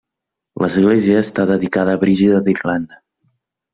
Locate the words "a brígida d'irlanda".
1.99-2.99